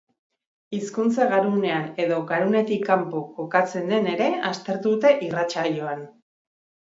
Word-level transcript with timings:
Hizkuntza 0.75 1.25
garunean 1.33 1.83
edo 2.05 2.17
garunetik 2.31 2.81
kanpo 2.87 3.21
kokatzen 3.35 3.93
den 3.93 4.09
ere 4.15 4.29
aztertu 4.53 4.95
dute 4.95 5.13
irratsaioan. 5.27 6.03